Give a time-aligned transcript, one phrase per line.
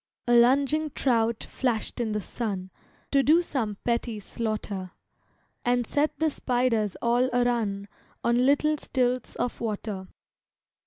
[0.27, 2.71] A lunging trout flashed in the sun,
[3.11, 4.93] To do some petty slaughter,
[5.63, 7.87] And set the spiders all a run
[8.23, 10.07] On little stilts of water.